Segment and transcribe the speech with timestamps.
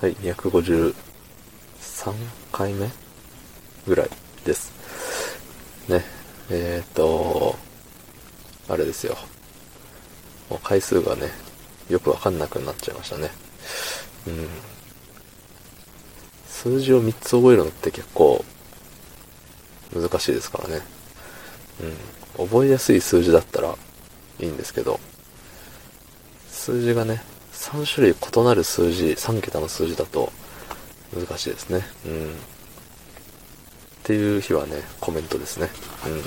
[0.00, 0.94] はい、253
[2.50, 2.88] 回目
[3.86, 4.10] ぐらい
[4.46, 4.72] です。
[5.90, 6.02] ね、
[6.48, 7.54] えっ、ー、と、
[8.66, 9.14] あれですよ。
[10.48, 11.28] もう回数がね、
[11.90, 13.30] よくわかんなくなっちゃいましたね。
[14.26, 14.48] うん。
[16.46, 18.42] 数字を3つ覚えるのって結構
[19.94, 20.80] 難しいですからね。
[22.38, 22.46] うん。
[22.48, 23.76] 覚えやすい数字だったら
[24.38, 24.98] いいんですけど、
[26.48, 27.22] 数字がね、
[27.60, 30.32] 3種類異なる数字、3桁の数字だと
[31.14, 31.82] 難しいですね。
[32.06, 32.30] うん。
[32.30, 32.34] っ
[34.02, 35.68] ていう日はね、コメントですね。
[36.06, 36.22] うん。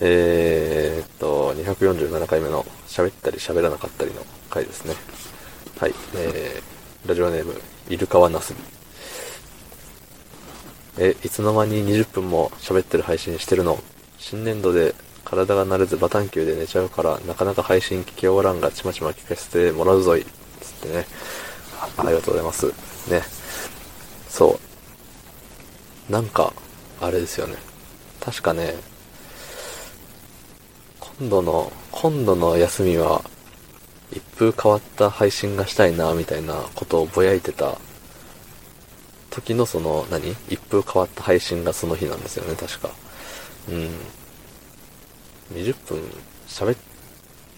[0.00, 4.94] えー、っと、247回目の喋ったり喋らなかったりの回ですね。
[5.80, 5.94] はい。
[6.14, 8.60] えー、ラジオネーム、イルカワナスビ。
[10.98, 13.82] え、いつの間に20分も喋ってる配信してるの？
[14.18, 14.94] 新年度で
[15.28, 20.24] 体が慣れずバタン球で寝ちゃうから、なかなか配信聞き終わらんが、ちまちま聞かせてもらうぞい。
[20.60, 21.06] つってね。
[21.98, 22.66] ありがとうございます。
[23.10, 23.22] ね。
[24.28, 24.58] そ
[26.08, 26.12] う。
[26.12, 26.52] なんか、
[27.00, 27.56] あれですよね。
[28.20, 28.74] 確かね、
[31.18, 33.22] 今度の、今度の休みは、
[34.10, 37.76] 一風変わった配信がしたいな、みたいなことをぼやいてた
[39.30, 40.30] 時のその、何？
[40.48, 42.90] 一風変わった配信がその日なんですよね、確か。
[43.68, 43.90] うん。
[45.52, 46.02] 20分
[46.46, 46.78] 喋っ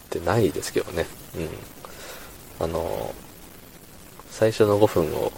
[0.09, 1.07] てないですけどね。
[2.59, 2.65] うん。
[2.65, 3.15] あの、
[4.29, 5.33] 最初の5分を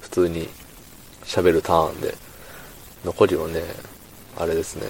[0.00, 0.48] 普通に
[1.24, 2.14] 喋るターンで、
[3.04, 3.62] 残りをね、
[4.36, 4.88] あれですね。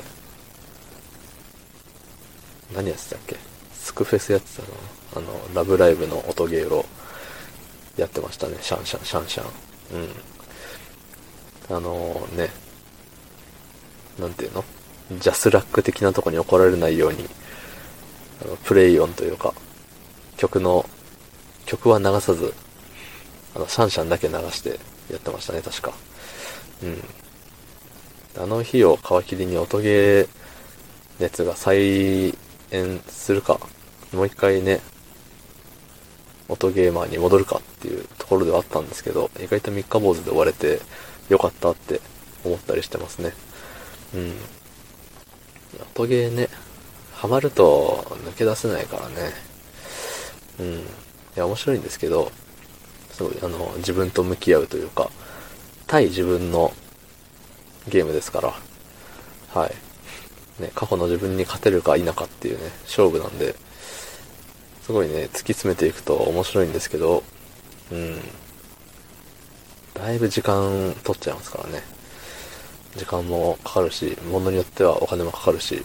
[2.75, 3.37] 何やってたっけ？
[3.73, 5.29] スクフェスやってたの？
[5.29, 6.85] あの、ラブライブの音ゲーを
[7.97, 8.57] やってましたね。
[8.61, 9.47] シャンシャン、シャンシャン。
[11.71, 11.77] うん。
[11.77, 12.51] あのね、
[14.19, 14.65] なんていうの？
[15.11, 17.25] ジャスラック的なとこに怒られないように、
[18.45, 19.55] あのプレイ音というか、
[20.37, 20.89] 曲の、
[21.65, 22.53] 曲は流さず、
[23.55, 24.79] あの、シャンシャンだけ流して
[25.11, 25.93] やってましたね、確か。
[26.83, 27.03] うん。
[28.43, 30.29] あの日を皮切りに音ゲー
[31.21, 32.35] 熱が再
[32.71, 33.59] 演するか、
[34.13, 34.81] もう一回ね、
[36.49, 40.81] 音ゲーマーに戻るかっていうところではあったんですけど、意外と三日坊主で終われて
[41.29, 42.01] よかったって
[42.45, 43.33] 思ったりしてますね。
[44.15, 44.33] うん。
[45.97, 46.49] 音ゲーね、
[47.15, 49.15] ハマると抜け出せないからね。
[50.61, 50.75] うん。
[50.75, 50.83] い
[51.37, 52.31] や、面白いんですけど、
[53.13, 55.11] すごい、あの、自分と向き合うというか、
[55.87, 56.75] 対自分の
[57.89, 58.53] ゲームですから、
[59.55, 59.75] はい。
[60.63, 63.55] ね、過去の自分に勝てるか否かっていうね、勝負なんで、
[64.83, 67.23] すごいね、突き詰めていくと面白いんですけど、
[67.91, 68.21] うん。
[69.95, 71.96] だいぶ時間取っちゃいますからね。
[72.97, 75.85] 時間もかかるし、物によってはお金もかかるし、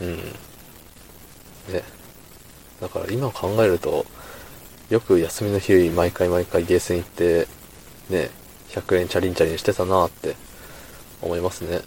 [0.00, 0.16] うん。
[1.72, 1.82] ね。
[2.80, 4.04] だから今考えると、
[4.90, 7.46] よく休みの日毎回毎回ゲーセン行って、
[8.08, 8.30] ね、
[8.70, 10.36] 100円チャリンチャリンしてたなって
[11.20, 11.80] 思いますね。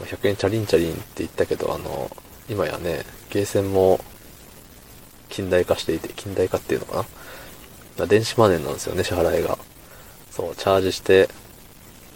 [0.00, 0.06] うん。
[0.06, 2.10] 100円チャリンチャリンって言ったけど、あの、
[2.48, 4.00] 今やね、ゲーセンも
[5.28, 7.04] 近代化していて、近代化っていうのか
[7.98, 9.58] な電子マネーなんですよね、支払いが。
[10.30, 11.28] そう、チャージして、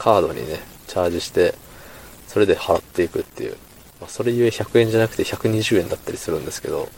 [0.02, 0.58] カードにね、
[0.88, 1.54] チャージして、
[2.26, 3.56] それで払っていくっていう。
[4.00, 6.88] まあ、それゆえ100円じゃなくて120円だったりするんですけど、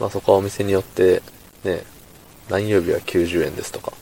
[0.00, 1.20] まあそこはお店によって、
[1.64, 1.82] ね、
[2.48, 3.92] 何曜日は90円ですとか、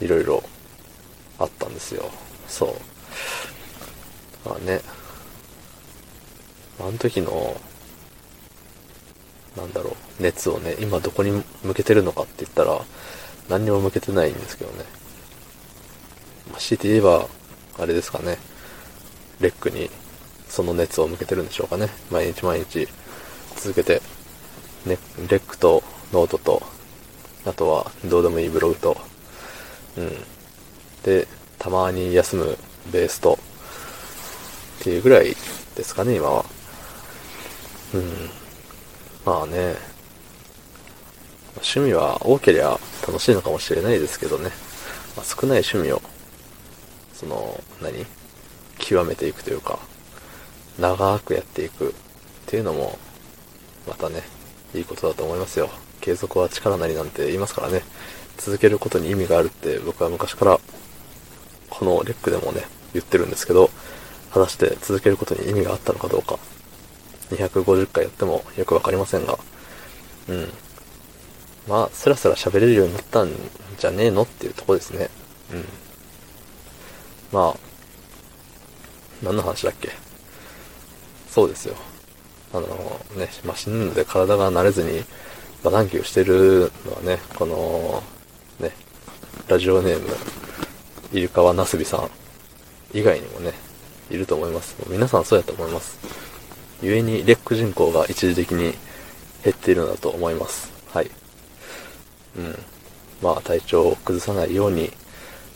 [0.00, 0.42] いろいろ
[1.38, 2.10] あったんですよ。
[2.48, 2.74] そ
[4.46, 4.48] う。
[4.48, 4.80] まあね、
[6.80, 7.60] あの時の、
[9.58, 12.80] なんだろう、熱をね、今どこに向けてるのかって言ったら、
[13.50, 15.03] 何にも向けてないんですけどね。
[16.54, 17.26] まあ、強いて言えば、
[17.80, 18.38] あれですかね、
[19.40, 19.90] レックに
[20.48, 21.88] その熱を向けてるんでしょうかね。
[22.12, 22.86] 毎日毎日
[23.56, 24.00] 続けて、
[24.86, 24.96] ね、
[25.28, 25.82] レックと
[26.12, 26.62] ノートと、
[27.44, 28.96] あとはどうでもいいブログと、
[29.96, 30.12] うん。
[31.02, 31.26] で、
[31.58, 32.56] たまに休む
[32.92, 33.36] ベースと、
[34.80, 35.34] っていうぐらい
[35.74, 36.44] ですかね、今は。
[37.94, 38.30] うん。
[39.24, 39.74] まあね、
[41.56, 44.50] 趣味は多ければ楽しいのかもしれないですけどね。
[45.16, 46.00] まあ、少ない趣味を
[47.24, 48.04] その、何？
[48.78, 49.78] 極めていくというか、
[50.78, 51.92] 長くやっていくっ
[52.46, 52.98] ていうのも、
[53.88, 54.22] またね、
[54.74, 55.70] いいことだと思いますよ。
[56.02, 57.82] 継続は力なりなんて言いますからね。
[58.36, 60.60] 続けることに意味があるって僕は昔から、
[61.70, 63.70] このレックでもね、言ってるんですけど、
[64.32, 66.38] 果たして続けることに意味があったのかどうか、
[67.30, 69.38] 250回やってもよくわかりませんが、
[70.28, 70.48] うん。
[71.68, 73.30] まあ、スラスラ喋れるようになったん
[73.78, 75.08] じゃねえのっていうとこですね。
[75.52, 75.64] うん。
[77.34, 77.56] まあ、
[79.24, 79.90] 何の話だっけ？
[81.28, 81.74] そうですよ。
[82.52, 82.68] あの
[83.16, 85.02] ね、まあ、死ぬので体が慣れずに
[85.64, 88.04] バタンキューしてるのはね、この、
[88.60, 88.72] ね、
[89.48, 90.08] ラジオネーム、
[91.12, 92.08] イルカワナスビさん
[92.92, 93.52] 以外にもね、
[94.10, 94.76] いると思います。
[94.88, 95.98] 皆さんそうやと思います。
[96.80, 98.74] 故にレック人口が一時的に
[99.42, 100.70] 減っているのだと思います。
[100.92, 101.10] はい。
[102.38, 102.56] うん。
[103.20, 104.92] まあ体調を崩さないように、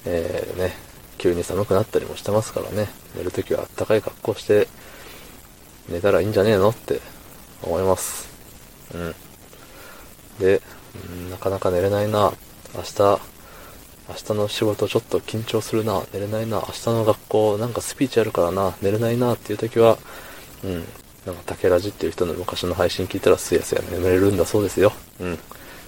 [0.05, 0.88] えー、ね、
[1.19, 4.69] 急に寒くなったりもしてますからね、寝るときはあったかい格好して
[5.89, 7.01] 寝たらいいんじゃねえのって
[7.63, 8.29] 思います。
[8.95, 9.15] うん。
[10.39, 10.63] で、
[11.31, 12.33] なかなか寝れないな。
[12.75, 13.21] 明日、
[14.09, 16.03] 明日の仕事ちょっと緊張するな。
[16.13, 16.59] 寝れないな。
[16.59, 18.75] 明日の学校なんかスピーチあるからな。
[18.81, 19.99] 寝れないなっていう時は、
[20.65, 20.85] うん。
[21.27, 24.93] なんか竹ラジっていう人の昔の配信聞いたらすやすや眠れるんだそうですよ。
[25.21, 25.39] うん。